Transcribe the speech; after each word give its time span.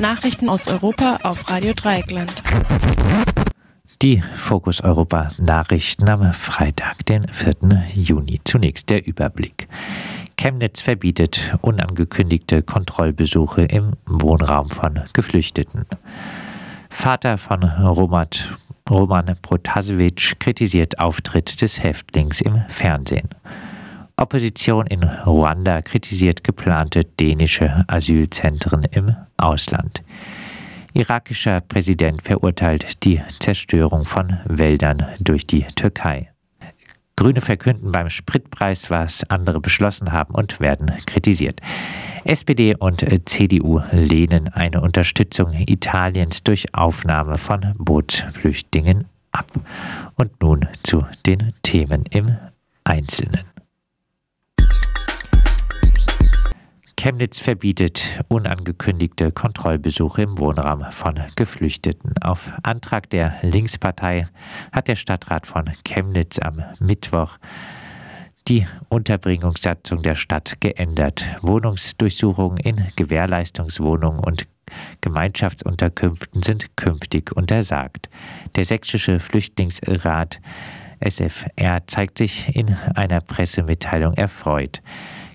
Nachrichten 0.00 0.48
aus 0.48 0.66
Europa 0.68 1.18
auf 1.22 1.50
Radio 1.50 1.72
Dreieckland. 1.74 2.42
Die 4.02 4.22
Fokus 4.36 4.80
Europa 4.80 5.30
Nachrichten 5.38 6.08
am 6.08 6.32
Freitag, 6.32 7.06
den 7.06 7.28
4. 7.28 7.84
Juni. 7.94 8.40
Zunächst 8.44 8.90
der 8.90 9.06
Überblick. 9.06 9.68
Chemnitz 10.36 10.80
verbietet 10.80 11.56
unangekündigte 11.60 12.62
Kontrollbesuche 12.62 13.62
im 13.62 13.92
Wohnraum 14.06 14.68
von 14.70 15.00
Geflüchteten. 15.12 15.86
Vater 16.90 17.38
von 17.38 17.62
Romat, 17.62 18.56
Roman 18.90 19.36
Protasevich 19.42 20.38
kritisiert 20.38 20.98
Auftritt 20.98 21.62
des 21.62 21.82
Häftlings 21.82 22.40
im 22.40 22.62
Fernsehen. 22.68 23.28
Opposition 24.16 24.86
in 24.86 25.02
Ruanda 25.02 25.82
kritisiert 25.82 26.44
geplante 26.44 27.04
dänische 27.04 27.84
Asylzentren 27.88 28.84
im 28.84 29.16
Ausland. 29.36 30.02
Irakischer 30.92 31.60
Präsident 31.60 32.22
verurteilt 32.22 33.04
die 33.04 33.20
Zerstörung 33.40 34.04
von 34.04 34.38
Wäldern 34.44 35.04
durch 35.18 35.46
die 35.46 35.64
Türkei. 35.74 36.30
Grüne 37.16 37.40
verkünden 37.40 37.90
beim 37.90 38.08
Spritpreis, 38.08 38.90
was 38.90 39.28
andere 39.30 39.60
beschlossen 39.60 40.12
haben 40.12 40.34
und 40.34 40.60
werden 40.60 40.92
kritisiert. 41.06 41.60
SPD 42.24 42.74
und 42.76 43.04
CDU 43.26 43.80
lehnen 43.90 44.48
eine 44.48 44.80
Unterstützung 44.80 45.52
Italiens 45.52 46.42
durch 46.44 46.72
Aufnahme 46.74 47.38
von 47.38 47.74
Bootsflüchtlingen 47.78 49.06
ab. 49.32 49.50
Und 50.14 50.40
nun 50.40 50.68
zu 50.84 51.04
den 51.26 51.52
Themen 51.62 52.04
im 52.10 52.36
Einzelnen. 52.84 53.53
Chemnitz 57.04 57.38
verbietet 57.38 58.24
unangekündigte 58.28 59.30
Kontrollbesuche 59.30 60.22
im 60.22 60.38
Wohnraum 60.38 60.90
von 60.90 61.20
Geflüchteten. 61.36 62.14
Auf 62.22 62.50
Antrag 62.62 63.10
der 63.10 63.34
Linkspartei 63.42 64.26
hat 64.72 64.88
der 64.88 64.96
Stadtrat 64.96 65.46
von 65.46 65.70
Chemnitz 65.84 66.38
am 66.38 66.64
Mittwoch 66.80 67.36
die 68.48 68.66
Unterbringungssatzung 68.88 70.00
der 70.00 70.14
Stadt 70.14 70.56
geändert. 70.60 71.26
Wohnungsdurchsuchungen 71.42 72.56
in 72.56 72.86
Gewährleistungswohnungen 72.96 74.20
und 74.20 74.46
Gemeinschaftsunterkünften 75.02 76.42
sind 76.42 76.74
künftig 76.74 77.36
untersagt. 77.36 78.08
Der 78.56 78.64
sächsische 78.64 79.20
Flüchtlingsrat 79.20 80.40
SFR 81.00 81.86
zeigt 81.86 82.16
sich 82.16 82.56
in 82.56 82.74
einer 82.94 83.20
Pressemitteilung 83.20 84.14
erfreut. 84.14 84.80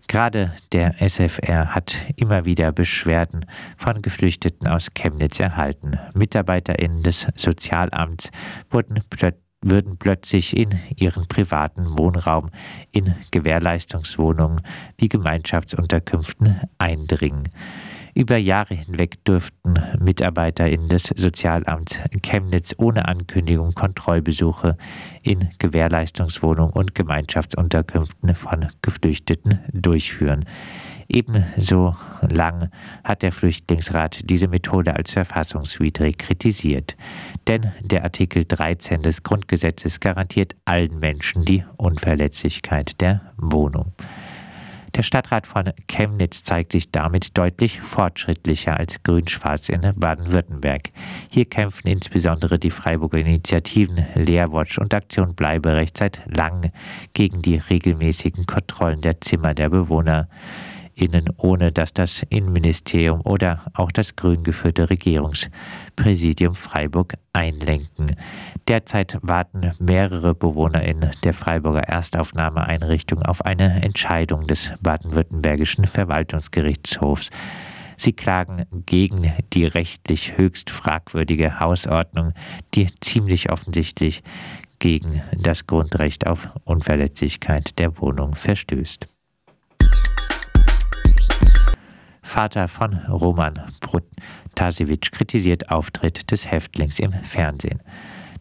Gerade 0.10 0.54
der 0.72 0.96
SFR 1.08 1.76
hat 1.76 1.96
immer 2.16 2.44
wieder 2.44 2.72
Beschwerden 2.72 3.46
von 3.78 4.02
Geflüchteten 4.02 4.68
aus 4.68 4.88
Chemnitz 4.96 5.40
erhalten. 5.40 6.00
MitarbeiterInnen 6.16 7.04
des 7.04 7.28
Sozialamts 7.36 8.32
wurden 8.72 9.04
plötzlich 9.10 9.44
würden 9.62 9.98
plötzlich 9.98 10.56
in 10.56 10.80
ihren 10.96 11.28
privaten 11.28 11.98
Wohnraum 11.98 12.50
in 12.92 13.14
Gewährleistungswohnungen 13.32 14.62
wie 14.98 15.10
Gemeinschaftsunterkünften 15.10 16.62
eindringen. 16.78 17.50
Über 18.20 18.36
Jahre 18.36 18.74
hinweg 18.74 19.24
durften 19.24 19.82
MitarbeiterInnen 19.98 20.90
des 20.90 21.04
Sozialamts 21.16 22.02
Chemnitz 22.22 22.76
ohne 22.78 23.08
Ankündigung 23.08 23.74
Kontrollbesuche 23.74 24.76
in 25.24 25.48
Gewährleistungswohnungen 25.58 26.74
und 26.74 26.96
Gemeinschaftsunterkünften 26.96 28.36
von 28.36 28.68
Geflüchteten 28.82 29.60
durchführen. 29.72 30.44
Ebenso 31.08 31.96
lang 32.30 32.70
hat 33.06 33.22
der 33.22 33.32
Flüchtlingsrat 33.32 34.30
diese 34.30 34.50
Methode 34.50 34.98
als 34.98 35.14
verfassungswidrig 35.14 36.18
kritisiert. 36.18 36.98
Denn 37.48 37.72
der 37.80 38.04
Artikel 38.04 38.44
13 38.44 39.02
des 39.02 39.24
Grundgesetzes 39.24 40.02
garantiert 40.02 40.58
allen 40.66 41.00
Menschen 41.00 41.46
die 41.46 41.64
Unverletzlichkeit 41.78 43.00
der 43.00 43.22
Wohnung. 43.38 43.94
Der 44.96 45.04
Stadtrat 45.04 45.46
von 45.46 45.72
Chemnitz 45.88 46.44
zeigt 46.44 46.72
sich 46.72 46.92
damit 46.92 47.38
deutlich 47.38 47.80
fortschrittlicher 47.80 48.78
als 48.78 49.04
Grün-Schwarz 49.04 49.70
in 49.70 49.82
Baden-Württemberg. 49.96 50.90
Hier 51.32 51.46
kämpfen 51.46 51.88
insbesondere 51.88 52.58
die 52.58 52.72
Freiburger 52.72 53.20
Initiativen 53.20 54.06
Leerwatch 54.16 54.78
und 54.80 54.94
Aktion 54.94 55.36
Bleiberecht 55.36 55.98
seit 55.98 56.22
langem 56.26 56.72
gegen 57.14 57.42
die 57.42 57.58
regelmäßigen 57.58 58.46
Kontrollen 58.46 59.02
der 59.02 59.22
Zimmer 59.22 59.54
der 59.54 59.70
Bewohner 59.70 60.28
innen, 61.00 61.30
ohne 61.38 61.72
dass 61.72 61.94
das 61.94 62.24
Innenministerium 62.30 63.22
oder 63.22 63.66
auch 63.74 63.92
das 63.92 64.16
grün 64.16 64.44
geführte 64.44 64.90
Regierungspräsidium 64.90 66.56
Freiburg 66.56 67.16
einlenken. 67.34 68.16
Derzeit 68.68 69.18
warten 69.22 69.72
mehrere 69.80 70.36
BewohnerInnen 70.36 71.12
der 71.24 71.34
Freiburger 71.34 71.84
Erstaufnahmeeinrichtung 71.84 73.24
auf 73.24 73.46
eine 73.46 73.82
Entscheidung 73.84 74.48
des 74.48 74.74
baden-württembergischen 74.82 75.86
Verwaltungsgerichtshofs. 75.86 77.30
Sie 77.98 78.14
klagen 78.14 78.66
gegen 78.86 79.34
die 79.54 79.66
rechtlich 79.66 80.38
höchst 80.38 80.70
fragwürdige 80.70 81.60
Hausordnung, 81.60 82.34
die 82.74 82.88
ziemlich 83.02 83.52
offensichtlich 83.52 84.24
gegen 84.80 85.22
das 85.38 85.68
Grundrecht 85.68 86.26
auf 86.26 86.50
Unverletzlichkeit 86.64 87.78
der 87.78 88.00
Wohnung 88.00 88.36
verstößt. 88.36 89.08
Vater 92.30 92.68
von 92.68 92.94
Roman 93.10 93.60
Protasevich 93.82 95.12
kritisiert 95.12 95.72
Auftritt 95.72 96.30
des 96.30 96.50
Häftlings 96.50 97.00
im 97.00 97.12
Fernsehen. 97.12 97.82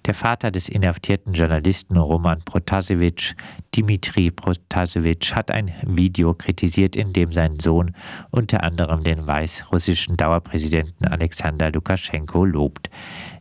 Der 0.06 0.14
Vater 0.14 0.50
des 0.50 0.68
inhaftierten 0.68 1.34
Journalisten 1.34 1.96
Roman 1.96 2.40
Protasevich, 2.44 3.34
Dimitri 3.74 4.30
Protasevich, 4.30 5.34
hat 5.34 5.50
ein 5.50 5.72
Video 5.82 6.34
kritisiert, 6.34 6.96
in 6.96 7.12
dem 7.12 7.32
sein 7.32 7.60
Sohn 7.60 7.94
unter 8.30 8.62
anderem 8.62 9.02
den 9.02 9.26
weißrussischen 9.26 10.16
Dauerpräsidenten 10.16 11.06
Alexander 11.06 11.70
Lukaschenko 11.70 12.44
lobt. 12.44 12.90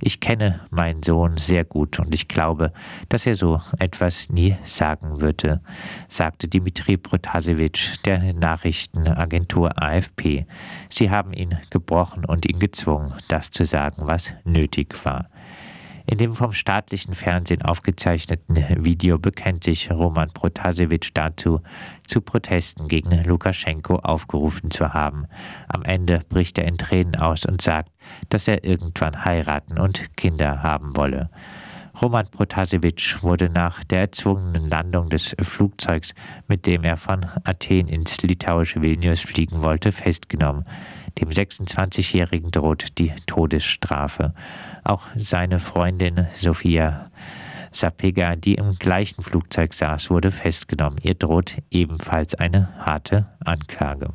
Ich 0.01 0.19
kenne 0.19 0.59
meinen 0.69 1.03
Sohn 1.03 1.37
sehr 1.37 1.63
gut 1.63 1.99
und 1.99 2.13
ich 2.13 2.27
glaube, 2.27 2.73
dass 3.09 3.25
er 3.25 3.35
so 3.35 3.61
etwas 3.79 4.29
nie 4.29 4.55
sagen 4.63 5.21
würde, 5.21 5.61
sagte 6.07 6.47
Dimitri 6.47 6.97
Protasevich 6.97 8.01
der 8.03 8.33
Nachrichtenagentur 8.33 9.71
AFP. 9.81 10.45
Sie 10.89 11.09
haben 11.09 11.33
ihn 11.33 11.57
gebrochen 11.69 12.25
und 12.25 12.45
ihn 12.45 12.59
gezwungen, 12.59 13.13
das 13.27 13.51
zu 13.51 13.65
sagen, 13.65 14.03
was 14.05 14.33
nötig 14.43 14.93
war. 15.05 15.29
In 16.09 16.17
dem 16.17 16.35
vom 16.35 16.53
staatlichen 16.53 17.13
Fernsehen 17.13 17.63
aufgezeichneten 17.63 18.55
Video 18.85 19.19
bekennt 19.19 19.65
sich 19.65 19.91
Roman 19.91 20.29
Protasevich 20.29 21.13
dazu, 21.13 21.59
zu 22.05 22.21
Protesten 22.21 22.87
gegen 22.87 23.11
Lukaschenko 23.25 23.97
aufgerufen 23.97 24.71
zu 24.71 24.93
haben. 24.93 25.25
Am 25.67 25.83
Ende 25.83 26.21
bricht 26.29 26.57
er 26.59 26.65
in 26.65 26.77
Tränen 26.77 27.17
aus 27.17 27.45
und 27.45 27.61
sagt, 27.61 27.91
dass 28.29 28.47
er 28.47 28.63
irgendwann 28.63 29.25
heiraten 29.25 29.77
und 29.77 30.15
Kinder 30.15 30.63
haben 30.63 30.95
wolle. 30.95 31.29
Roman 32.01 32.27
Protasevich 32.27 33.23
wurde 33.23 33.49
nach 33.49 33.83
der 33.83 34.01
erzwungenen 34.01 34.69
Landung 34.69 35.09
des 35.09 35.35
Flugzeugs, 35.41 36.13
mit 36.47 36.67
dem 36.67 36.83
er 36.83 36.95
von 36.95 37.25
Athen 37.43 37.87
ins 37.87 38.21
litauische 38.21 38.83
Vilnius 38.83 39.21
fliegen 39.21 39.63
wollte, 39.63 39.91
festgenommen. 39.91 40.63
Dem 41.19 41.29
26-Jährigen 41.29 42.51
droht 42.51 42.99
die 42.99 43.13
Todesstrafe. 43.25 44.35
Auch 44.87 45.03
seine 45.17 45.59
Freundin 45.59 46.27
Sophia 46.33 47.11
Sapega, 47.73 48.37
die 48.37 48.55
im 48.55 48.79
gleichen 48.79 49.21
Flugzeug 49.21 49.73
saß, 49.73 50.09
wurde 50.09 50.31
festgenommen. 50.31 50.97
Ihr 51.03 51.15
droht 51.15 51.57
ebenfalls 51.69 52.35
eine 52.35 52.69
harte 52.79 53.25
Anklage. 53.43 54.13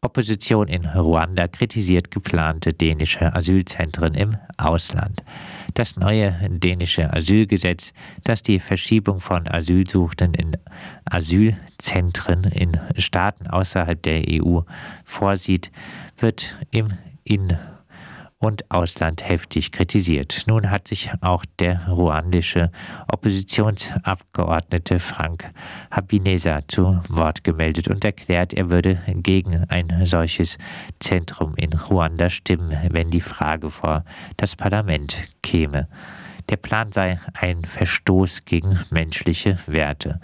Opposition 0.00 0.68
in 0.68 0.86
Ruanda 0.86 1.48
kritisiert 1.48 2.12
geplante 2.12 2.72
dänische 2.72 3.34
Asylzentren 3.34 4.14
im 4.14 4.36
Ausland. 4.58 5.24
Das 5.74 5.96
neue 5.96 6.38
dänische 6.48 7.12
Asylgesetz, 7.12 7.92
das 8.22 8.44
die 8.44 8.60
Verschiebung 8.60 9.18
von 9.18 9.48
Asylsuchenden 9.48 10.34
in 10.34 10.56
Asylzentren 11.04 12.44
in 12.44 12.78
Staaten 12.96 13.48
außerhalb 13.48 14.00
der 14.00 14.22
EU 14.30 14.60
vorsieht, 15.04 15.72
wird 16.20 16.54
im 16.70 16.92
in 17.26 17.58
und 18.38 18.70
Ausland 18.70 19.26
heftig 19.26 19.72
kritisiert. 19.72 20.44
Nun 20.46 20.70
hat 20.70 20.88
sich 20.88 21.10
auch 21.20 21.44
der 21.58 21.88
ruandische 21.88 22.70
Oppositionsabgeordnete 23.08 25.00
Frank 25.00 25.50
Habineza 25.90 26.60
zu 26.68 27.00
Wort 27.08 27.44
gemeldet 27.44 27.88
und 27.88 28.04
erklärt, 28.04 28.52
er 28.52 28.70
würde 28.70 29.00
gegen 29.08 29.64
ein 29.68 30.04
solches 30.04 30.58
Zentrum 31.00 31.54
in 31.56 31.72
Ruanda 31.72 32.28
stimmen, 32.28 32.76
wenn 32.90 33.10
die 33.10 33.22
Frage 33.22 33.70
vor 33.70 34.04
das 34.36 34.54
Parlament 34.54 35.24
käme. 35.42 35.88
Der 36.50 36.56
Plan 36.56 36.92
sei 36.92 37.18
ein 37.32 37.64
Verstoß 37.64 38.44
gegen 38.44 38.78
menschliche 38.90 39.58
Werte. 39.66 40.20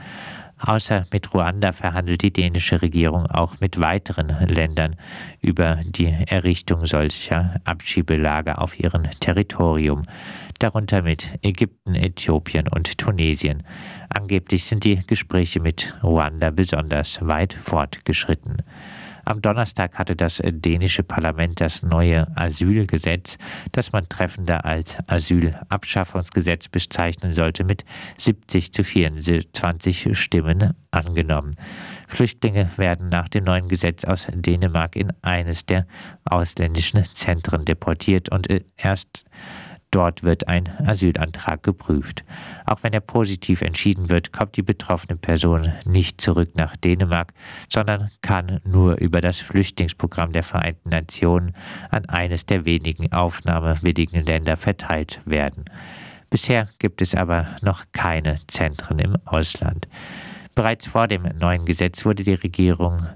Außer 0.65 1.07
mit 1.13 1.35
Ruanda 1.35 1.73
verhandelt 1.73 2.23
die 2.23 2.33
dänische 2.33 2.83
Regierung 2.83 3.27
auch 3.27 3.59
mit 3.59 3.81
weiteren 3.81 4.29
Ländern 4.47 4.95
über 5.41 5.81
die 5.85 6.07
Errichtung 6.07 6.87
solcher 6.87 7.61
Abschiebelager 7.65 8.63
auf 8.63 8.79
ihrem 8.79 9.11
Territorium, 9.19 10.03
darunter 10.61 11.03
mit 11.03 11.37
Ägypten, 11.43 11.97
Äthiopien 11.97 12.69
und 12.69 12.97
Tunesien. 12.97 13.65
Angeblich 14.09 14.65
sind 14.65 14.85
die 14.85 15.05
Gespräche 15.05 15.59
mit 15.59 15.95
Ruanda 16.01 16.51
besonders 16.51 17.19
weit 17.27 17.55
fortgeschritten. 17.55 18.63
Am 19.25 19.41
Donnerstag 19.41 19.99
hatte 19.99 20.17
das 20.17 20.43
dänische 20.45 21.03
Parlament 21.03 21.61
das 21.61 21.83
neue 21.83 22.27
Asylgesetz, 22.37 23.39
das 23.73 23.93
man 23.93 24.09
treffender 24.09 24.65
als 24.65 24.97
Asylabschaffungsgesetz 25.07 26.69
bezeichnen 26.69 27.33
sollte, 27.33 27.65
mit 27.65 27.85
70 28.19 28.73
zu 28.73 28.85
24 28.85 30.19
Stimmen 30.19 30.75
angenommen. 30.91 31.57
Flüchtlinge 32.09 32.71
werden 32.77 33.09
nach 33.09 33.29
dem 33.29 33.45
neuen 33.45 33.69
Gesetz 33.69 34.05
aus 34.05 34.27
Dänemark 34.33 34.97
in 34.97 35.13
eines 35.23 35.67
der 35.67 35.87
ausländischen 36.25 37.05
Zentren 37.15 37.65
deportiert 37.65 38.29
und 38.29 38.49
erst 38.77 39.25
Dort 39.93 40.23
wird 40.23 40.49
ein 40.49 40.71
Asylantrag 40.87 41.63
geprüft. 41.63 42.25
Auch 42.65 42.83
wenn 42.83 42.95
er 42.95 43.01
positiv 43.01 43.61
entschieden 43.61 44.09
wird, 44.09 44.33
kommt 44.33 44.57
die 44.57 44.63
betroffene 44.63 45.17
Person 45.17 45.71
nicht 45.85 46.19
zurück 46.19 46.53
nach 46.55 46.75
Dänemark, 46.77 47.35
sondern 47.69 48.11
kann 48.23 48.61
nur 48.65 48.97
über 48.97 49.21
das 49.21 49.39
Flüchtlingsprogramm 49.39 50.33
der 50.33 50.45
Vereinten 50.45 50.89
Nationen 50.89 51.55
an 51.91 52.07
eines 52.07 52.47
der 52.47 52.65
wenigen 52.65 53.13
aufnahmewilligen 53.13 54.25
Länder 54.25 54.57
verteilt 54.57 55.21
werden. 55.27 55.67
Bisher 56.31 56.69
gibt 56.79 57.03
es 57.03 57.15
aber 57.15 57.47
noch 57.61 57.85
keine 57.93 58.37
Zentren 58.47 58.99
im 58.99 59.19
Ausland. 59.27 59.87
Bereits 60.55 60.87
vor 60.87 61.07
dem 61.07 61.25
neuen 61.39 61.67
Gesetz 61.67 62.07
wurde 62.07 62.23
die 62.23 62.33
Regierung 62.33 63.07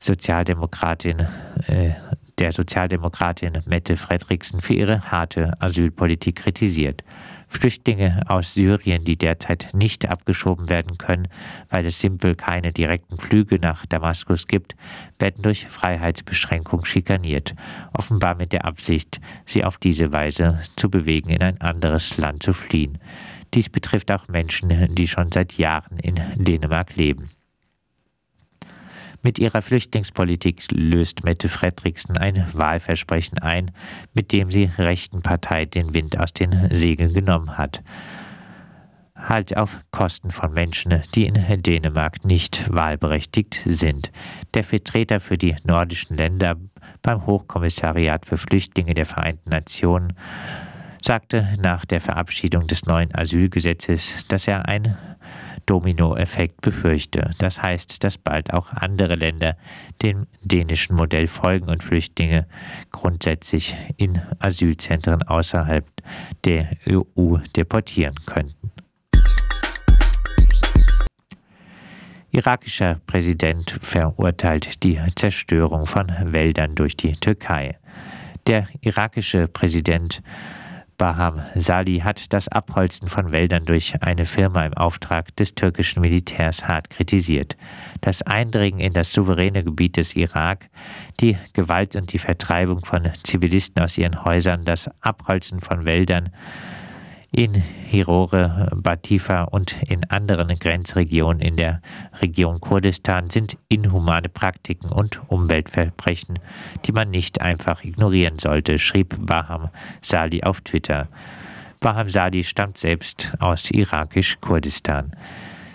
Sozialdemokratin 0.00 1.26
äh, 1.68 1.92
der 2.38 2.52
Sozialdemokratin 2.52 3.62
Mette 3.66 3.96
Fredriksen 3.96 4.60
für 4.60 4.74
ihre 4.74 5.10
harte 5.10 5.60
Asylpolitik 5.60 6.36
kritisiert. 6.36 7.02
Flüchtlinge 7.48 8.22
aus 8.26 8.54
Syrien, 8.54 9.04
die 9.04 9.16
derzeit 9.16 9.70
nicht 9.72 10.08
abgeschoben 10.08 10.68
werden 10.68 10.98
können, 10.98 11.28
weil 11.70 11.86
es 11.86 12.00
simpel 12.00 12.34
keine 12.34 12.72
direkten 12.72 13.18
Flüge 13.18 13.58
nach 13.58 13.86
Damaskus 13.86 14.46
gibt, 14.46 14.74
werden 15.18 15.42
durch 15.42 15.66
Freiheitsbeschränkung 15.66 16.84
schikaniert, 16.84 17.54
offenbar 17.92 18.34
mit 18.34 18.52
der 18.52 18.64
Absicht, 18.64 19.20
sie 19.46 19.64
auf 19.64 19.78
diese 19.78 20.12
Weise 20.12 20.60
zu 20.76 20.90
bewegen, 20.90 21.30
in 21.30 21.42
ein 21.42 21.60
anderes 21.60 22.18
Land 22.18 22.42
zu 22.42 22.52
fliehen. 22.52 22.98
Dies 23.54 23.68
betrifft 23.68 24.10
auch 24.10 24.28
Menschen, 24.28 24.94
die 24.94 25.08
schon 25.08 25.30
seit 25.30 25.56
Jahren 25.56 25.98
in 25.98 26.16
Dänemark 26.36 26.96
leben. 26.96 27.30
Mit 29.26 29.40
ihrer 29.40 29.60
Flüchtlingspolitik 29.60 30.70
löst 30.70 31.24
Mette 31.24 31.48
Fredriksen 31.48 32.16
ein 32.16 32.46
Wahlversprechen 32.52 33.40
ein, 33.40 33.72
mit 34.14 34.30
dem 34.30 34.52
sie 34.52 34.70
rechten 34.78 35.20
Partei 35.20 35.64
den 35.64 35.94
Wind 35.94 36.16
aus 36.16 36.32
den 36.32 36.68
Segeln 36.70 37.12
genommen 37.12 37.58
hat. 37.58 37.82
Halt 39.16 39.56
auf 39.56 39.78
Kosten 39.90 40.30
von 40.30 40.52
Menschen, 40.52 41.02
die 41.16 41.26
in 41.26 41.62
Dänemark 41.64 42.24
nicht 42.24 42.72
wahlberechtigt 42.72 43.60
sind. 43.64 44.12
Der 44.54 44.62
Vertreter 44.62 45.18
für 45.18 45.36
die 45.36 45.56
nordischen 45.64 46.16
Länder 46.16 46.54
beim 47.02 47.26
Hochkommissariat 47.26 48.26
für 48.26 48.38
Flüchtlinge 48.38 48.94
der 48.94 49.06
Vereinten 49.06 49.50
Nationen 49.50 50.12
sagte 51.02 51.48
nach 51.60 51.84
der 51.84 52.00
Verabschiedung 52.00 52.68
des 52.68 52.86
neuen 52.86 53.12
Asylgesetzes, 53.12 54.28
dass 54.28 54.46
er 54.46 54.68
ein 54.68 54.96
Dominoeffekt 55.66 56.60
befürchte. 56.60 57.30
Das 57.38 57.60
heißt, 57.60 58.02
dass 58.04 58.16
bald 58.16 58.52
auch 58.52 58.72
andere 58.72 59.16
Länder 59.16 59.56
dem 60.02 60.26
dänischen 60.42 60.96
Modell 60.96 61.26
folgen 61.26 61.68
und 61.68 61.82
Flüchtlinge 61.82 62.46
grundsätzlich 62.92 63.76
in 63.96 64.20
Asylzentren 64.38 65.22
außerhalb 65.24 65.84
der 66.44 66.70
EU 66.88 67.38
deportieren 67.56 68.14
könnten. 68.24 68.70
Irakischer 72.30 73.00
Präsident 73.06 73.78
verurteilt 73.80 74.82
die 74.82 75.00
Zerstörung 75.14 75.86
von 75.86 76.12
Wäldern 76.20 76.74
durch 76.74 76.96
die 76.96 77.12
Türkei. 77.12 77.78
Der 78.46 78.68
irakische 78.82 79.48
Präsident 79.48 80.22
Baham 80.98 81.42
Sali 81.54 81.98
hat 81.98 82.32
das 82.32 82.48
Abholzen 82.48 83.08
von 83.08 83.30
Wäldern 83.32 83.64
durch 83.64 84.02
eine 84.02 84.24
Firma 84.24 84.64
im 84.64 84.74
Auftrag 84.74 85.34
des 85.36 85.54
türkischen 85.54 86.00
Militärs 86.00 86.66
hart 86.66 86.90
kritisiert. 86.90 87.56
Das 88.00 88.22
Eindringen 88.22 88.80
in 88.80 88.92
das 88.92 89.12
souveräne 89.12 89.62
Gebiet 89.62 89.96
des 89.96 90.16
Irak, 90.16 90.68
die 91.20 91.36
Gewalt 91.52 91.96
und 91.96 92.12
die 92.12 92.18
Vertreibung 92.18 92.84
von 92.84 93.10
Zivilisten 93.22 93.82
aus 93.82 93.98
ihren 93.98 94.24
Häusern, 94.24 94.64
das 94.64 94.90
Abholzen 95.00 95.60
von 95.60 95.84
Wäldern, 95.84 96.30
in 97.32 97.54
Hirore, 97.54 98.70
Batifa 98.74 99.42
und 99.44 99.76
in 99.88 100.08
anderen 100.10 100.58
Grenzregionen 100.58 101.40
in 101.40 101.56
der 101.56 101.82
Region 102.20 102.60
Kurdistan 102.60 103.30
sind 103.30 103.56
inhumane 103.68 104.28
Praktiken 104.28 104.88
und 104.88 105.20
Umweltverbrechen, 105.28 106.38
die 106.84 106.92
man 106.92 107.10
nicht 107.10 107.40
einfach 107.40 107.84
ignorieren 107.84 108.38
sollte, 108.38 108.78
schrieb 108.78 109.16
Baham 109.18 109.70
Sali 110.00 110.42
auf 110.42 110.60
Twitter. 110.60 111.08
Baham 111.80 112.08
Sali 112.08 112.42
stammt 112.42 112.78
selbst 112.78 113.32
aus 113.38 113.70
irakisch-Kurdistan. 113.70 115.12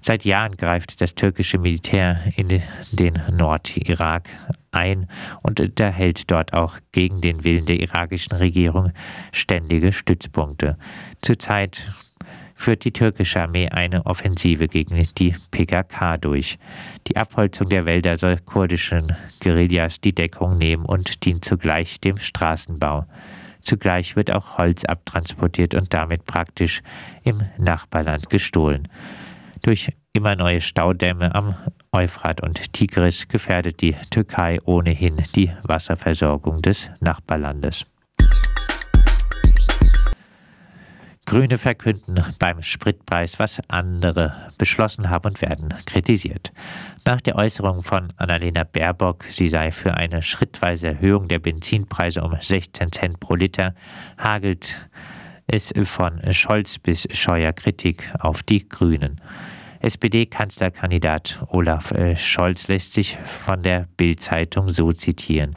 Seit 0.04 0.26
Jahren 0.26 0.58
greift 0.58 1.00
das 1.00 1.14
türkische 1.14 1.60
Militär 1.60 2.20
in 2.36 2.62
den 2.92 3.22
Nordirak 3.32 4.30
ein 4.72 5.08
und 5.44 5.60
unterhält 5.60 6.32
dort 6.32 6.54
auch 6.54 6.78
gegen 6.92 7.22
den 7.22 7.44
Willen 7.44 7.66
der 7.66 7.80
irakischen 7.80 8.36
Regierung 8.36 8.92
ständige 9.32 9.94
Stützpunkte. 9.94 10.78
Zurzeit 11.22 11.94
führt 12.56 12.84
die 12.84 12.92
türkische 12.92 13.42
Armee 13.42 13.70
eine 13.70 14.06
Offensive 14.06 14.68
gegen 14.68 15.08
die 15.18 15.36
PKK 15.52 16.18
durch. 16.18 16.58
Die 17.08 17.18
Abholzung 17.18 17.70
der 17.70 17.86
Wälder 17.86 18.18
soll 18.18 18.38
kurdischen 18.38 19.16
Guerillas 19.40 20.00
die 20.00 20.14
Deckung 20.14 20.58
nehmen 20.58 20.86
und 20.86 21.26
dient 21.26 21.46
zugleich 21.46 22.00
dem 22.00 22.18
Straßenbau. 22.18 23.06
Zugleich 23.64 24.16
wird 24.16 24.32
auch 24.32 24.58
Holz 24.58 24.86
abtransportiert 24.86 25.76
und 25.76 25.94
damit 25.94 26.26
praktisch 26.26 26.82
im 27.24 27.42
Nachbarland 27.58 28.30
gestohlen. 28.30 28.88
Durch 29.62 29.92
immer 30.14 30.36
neue 30.36 30.60
Staudämme 30.60 31.36
am 31.36 31.56
Euphrat 31.92 32.42
und 32.42 32.74
Tigris 32.74 33.28
gefährdet 33.28 33.82
die 33.82 33.96
Türkei 34.10 34.60
ohnehin 34.66 35.18
die 35.36 35.52
Wasserversorgung 35.64 36.62
des 36.62 36.90
Nachbarlandes. 37.00 37.86
Grüne 41.26 41.60
verkünden 41.60 42.24
beim 42.40 42.64
Spritpreis, 42.64 43.38
was 43.38 43.62
andere 43.70 44.50
beschlossen 44.58 45.10
haben 45.10 45.30
und 45.30 45.42
werden 45.42 45.74
kritisiert. 45.86 46.52
Nach 47.06 47.22
der 47.22 47.36
Äußerung 47.36 47.84
von 47.84 48.12
Annalena 48.18 48.64
Baerbock, 48.64 49.26
sie 49.26 49.48
sei 49.48 49.72
für 49.72 49.94
eine 49.94 50.24
schrittweise 50.24 50.90
Erhöhung 50.90 51.28
der 51.28 51.40
Benzinpreise 51.40 52.24
um 52.24 52.36
16 52.38 52.92
Cent 52.92 53.20
pro 53.20 53.36
Liter, 53.36 53.76
hagelt 54.18 54.90
es 55.48 55.74
von 55.84 56.20
Scholz 56.34 56.80
bis 56.80 57.08
Scheuer 57.12 57.54
Kritik 57.54 58.12
auf 58.20 58.42
die 58.44 58.68
Grünen. 58.68 59.22
SPD-Kanzlerkandidat 59.82 61.44
Olaf 61.48 61.92
äh, 61.92 62.16
Scholz 62.16 62.68
lässt 62.68 62.94
sich 62.94 63.18
von 63.24 63.64
der 63.64 63.88
Bild-Zeitung 63.98 64.70
so 64.70 64.92
zitieren. 64.92 65.56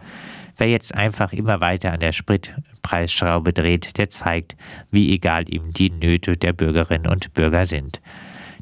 Wer 0.57 0.69
jetzt 0.69 0.95
einfach 0.95 1.33
immer 1.33 1.61
weiter 1.61 1.93
an 1.93 2.01
der 2.01 2.13
Spritpreisschraube 2.13 3.53
dreht, 3.53 3.99
der 3.99 4.11
zeigt, 4.11 4.57
wie 4.91 5.13
egal 5.13 5.53
ihm 5.53 5.73
die 5.73 5.91
Nöte 5.91 6.37
der 6.37 6.53
Bürgerinnen 6.53 7.09
und 7.09 7.35
Bürger 7.35 7.65
sind. 7.65 8.01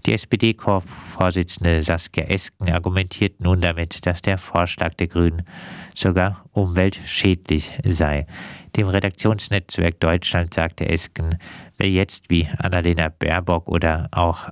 Die 0.07 0.15
SPD-Vorsitzende 0.15 1.81
Saskia 1.81 2.25
Esken 2.25 2.73
argumentiert 2.73 3.41
nun 3.41 3.61
damit, 3.61 4.05
dass 4.05 4.21
der 4.21 4.37
Vorschlag 4.37 4.95
der 4.95 5.07
Grünen 5.07 5.43
sogar 5.95 6.45
umweltschädlich 6.51 7.79
sei. 7.85 8.27
Dem 8.75 8.89
Redaktionsnetzwerk 8.89 10.01
Deutschland 10.01 10.55
sagte 10.55 10.89
Esken, 10.89 11.39
wer 11.79 11.89
jetzt 11.89 12.31
wie 12.31 12.49
Annalena 12.59 13.11
Baerbock 13.11 13.69
oder 13.69 14.09
auch 14.11 14.49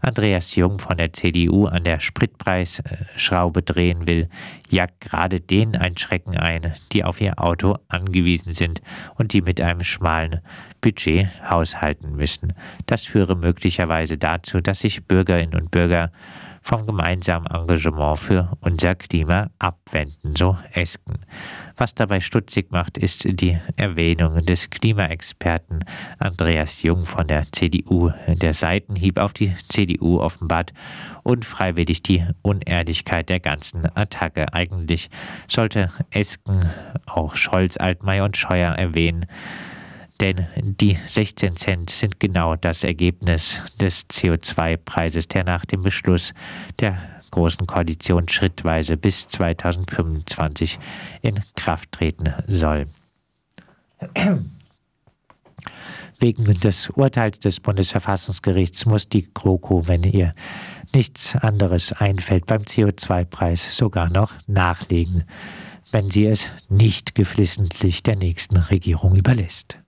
Andreas 0.00 0.54
Jung 0.54 0.78
von 0.78 0.96
der 0.96 1.12
CDU 1.12 1.66
an 1.66 1.84
der 1.84 2.00
Spritpreisschraube 2.00 3.62
drehen 3.62 4.06
will, 4.06 4.28
jagt 4.70 5.00
gerade 5.00 5.40
denen 5.40 5.76
ein 5.76 5.98
Schrecken 5.98 6.36
ein, 6.36 6.72
die 6.92 7.04
auf 7.04 7.20
ihr 7.20 7.40
Auto 7.42 7.76
angewiesen 7.88 8.54
sind 8.54 8.80
und 9.16 9.32
die 9.32 9.42
mit 9.42 9.60
einem 9.60 9.82
schmalen 9.82 10.40
Budget 10.80 11.28
haushalten 11.48 12.16
müssen. 12.16 12.52
Das 12.86 13.04
führe 13.04 13.36
möglicherweise 13.36 14.18
dazu, 14.18 14.60
dass 14.60 14.80
sich 14.80 15.04
Bürgerinnen 15.04 15.54
und 15.54 15.70
Bürger 15.70 16.12
vom 16.68 16.84
gemeinsamen 16.84 17.46
Engagement 17.46 18.18
für 18.18 18.50
unser 18.60 18.94
Klima 18.94 19.48
abwenden, 19.58 20.36
so 20.36 20.58
Esken. 20.74 21.14
Was 21.78 21.94
dabei 21.94 22.20
stutzig 22.20 22.70
macht, 22.70 22.98
ist 22.98 23.24
die 23.40 23.58
Erwähnung 23.76 24.44
des 24.44 24.68
Klimaexperten 24.68 25.86
Andreas 26.18 26.82
Jung 26.82 27.06
von 27.06 27.26
der 27.26 27.50
CDU. 27.52 28.10
Der 28.26 28.52
Seitenhieb 28.52 29.16
auf 29.16 29.32
die 29.32 29.54
CDU 29.70 30.20
offenbart 30.20 30.74
unfreiwillig 31.22 32.02
die 32.02 32.26
Unehrlichkeit 32.42 33.30
der 33.30 33.40
ganzen 33.40 33.86
Attacke. 33.96 34.52
Eigentlich 34.52 35.08
sollte 35.46 35.88
Esken 36.10 36.66
auch 37.06 37.34
Scholz, 37.34 37.78
Altmaier 37.78 38.24
und 38.24 38.36
Scheuer 38.36 38.74
erwähnen. 38.74 39.24
Denn 40.20 40.46
die 40.56 40.98
16 41.06 41.56
Cent 41.56 41.90
sind 41.90 42.18
genau 42.18 42.56
das 42.56 42.82
Ergebnis 42.82 43.62
des 43.80 44.08
CO2-Preises, 44.08 45.28
der 45.28 45.44
nach 45.44 45.64
dem 45.64 45.82
Beschluss 45.82 46.32
der 46.80 46.98
Großen 47.30 47.66
Koalition 47.66 48.28
schrittweise 48.28 48.96
bis 48.96 49.28
2025 49.28 50.78
in 51.22 51.40
Kraft 51.54 51.92
treten 51.92 52.32
soll. 52.46 52.86
Wegen 56.18 56.44
des 56.60 56.90
Urteils 56.90 57.38
des 57.38 57.60
Bundesverfassungsgerichts 57.60 58.86
muss 58.86 59.08
die 59.08 59.28
GroKo, 59.32 59.86
wenn 59.86 60.02
ihr 60.02 60.34
nichts 60.94 61.36
anderes 61.36 61.92
einfällt, 61.92 62.46
beim 62.46 62.62
CO2-Preis 62.62 63.76
sogar 63.76 64.10
noch 64.10 64.32
nachlegen, 64.46 65.24
wenn 65.92 66.10
sie 66.10 66.26
es 66.26 66.50
nicht 66.68 67.14
geflissentlich 67.14 68.02
der 68.02 68.16
nächsten 68.16 68.56
Regierung 68.56 69.14
überlässt. 69.14 69.78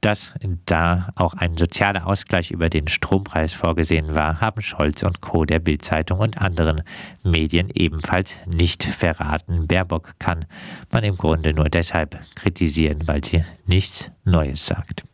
Dass 0.00 0.34
da 0.66 1.10
auch 1.14 1.34
ein 1.34 1.56
sozialer 1.56 2.08
Ausgleich 2.08 2.50
über 2.50 2.68
den 2.68 2.88
Strompreis 2.88 3.52
vorgesehen 3.52 4.16
war, 4.16 4.40
haben 4.40 4.60
Scholz 4.60 5.04
und 5.04 5.20
Co. 5.20 5.44
der 5.44 5.60
Bildzeitung 5.60 6.18
und 6.18 6.38
anderen 6.38 6.82
Medien 7.22 7.70
ebenfalls 7.72 8.34
nicht 8.46 8.82
verraten. 8.82 9.68
Baerbock 9.68 10.18
kann 10.18 10.46
man 10.90 11.04
im 11.04 11.16
Grunde 11.16 11.54
nur 11.54 11.68
deshalb 11.68 12.18
kritisieren, 12.34 13.06
weil 13.06 13.22
sie 13.22 13.44
nichts 13.64 14.10
Neues 14.24 14.66
sagt. 14.66 15.04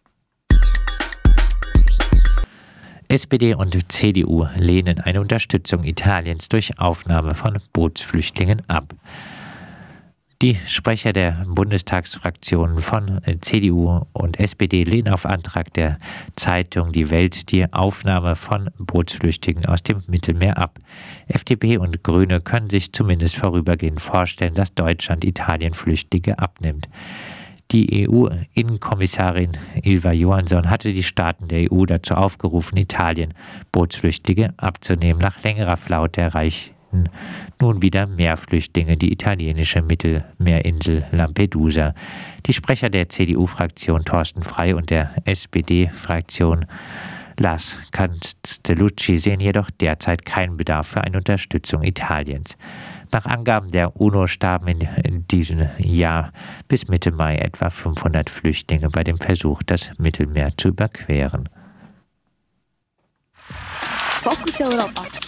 SPD 3.08 3.54
und 3.54 3.92
CDU 3.92 4.46
lehnen 4.56 5.00
eine 5.00 5.20
Unterstützung 5.20 5.84
Italiens 5.84 6.48
durch 6.48 6.78
Aufnahme 6.78 7.34
von 7.34 7.58
Bootsflüchtlingen 7.72 8.62
ab. 8.68 8.94
Die 10.40 10.56
Sprecher 10.66 11.12
der 11.12 11.44
Bundestagsfraktionen 11.48 12.78
von 12.78 13.20
äh, 13.24 13.40
CDU 13.40 14.02
und 14.12 14.38
SPD 14.38 14.84
lehnen 14.84 15.12
auf 15.12 15.26
Antrag 15.26 15.74
der 15.74 15.98
Zeitung 16.36 16.92
Die 16.92 17.10
Welt 17.10 17.50
die 17.50 17.72
Aufnahme 17.72 18.36
von 18.36 18.70
Bootsflüchtlingen 18.78 19.66
aus 19.66 19.82
dem 19.82 20.04
Mittelmeer 20.06 20.56
ab. 20.56 20.78
FDP 21.26 21.78
und 21.78 22.04
Grüne 22.04 22.40
können 22.40 22.70
sich 22.70 22.92
zumindest 22.92 23.34
vorübergehend 23.34 24.00
vorstellen, 24.00 24.54
dass 24.54 24.72
Deutschland 24.72 25.24
Italien 25.24 25.74
Flüchtlinge 25.74 26.38
abnimmt. 26.38 26.88
Die 27.72 28.08
EU-Innenkommissarin 28.08 29.58
Ilva 29.82 30.12
Johansson 30.12 30.70
hatte 30.70 30.92
die 30.92 31.02
Staaten 31.02 31.48
der 31.48 31.72
EU 31.72 31.84
dazu 31.84 32.14
aufgerufen, 32.14 32.78
Italien 32.78 33.34
Bootsflüchtlinge 33.72 34.54
abzunehmen. 34.56 35.20
Nach 35.20 35.42
längerer 35.42 35.76
Flaute 35.76 36.20
erreicht 36.20 36.74
erreichten 36.88 37.10
nun 37.60 37.82
wieder 37.82 38.06
mehr 38.06 38.36
Flüchtlinge 38.36 38.96
die 38.96 39.12
italienische 39.12 39.82
Mittelmeerinsel 39.82 41.06
Lampedusa. 41.10 41.94
Die 42.46 42.52
Sprecher 42.52 42.88
der 42.88 43.08
CDU-Fraktion 43.08 44.04
Thorsten 44.04 44.42
Frei 44.42 44.74
und 44.74 44.90
der 44.90 45.10
SPD-Fraktion 45.24 46.66
Lars 47.40 47.76
Castellucci 47.92 49.16
sehen 49.18 49.40
jedoch 49.40 49.70
derzeit 49.70 50.24
keinen 50.24 50.56
Bedarf 50.56 50.88
für 50.88 51.02
eine 51.02 51.18
Unterstützung 51.18 51.84
Italiens. 51.84 52.56
Nach 53.12 53.26
Angaben 53.26 53.70
der 53.70 54.00
UNO 54.00 54.26
starben 54.26 54.68
in, 54.68 54.80
in, 55.04 55.26
diesem 55.28 55.68
Jahr 55.78 56.32
bis 56.66 56.88
Mitte 56.88 57.12
Mai 57.12 57.36
etwa 57.36 57.70
500 57.70 58.28
Flüchtlinge 58.28 58.90
bei 58.90 59.04
dem 59.04 59.18
Versuch, 59.18 59.62
das 59.62 59.90
Mittelmeer 59.98 60.50
zu 60.56 60.68
überqueren. 60.68 61.48
Fokus 64.22 64.60
Europa. 64.60 65.27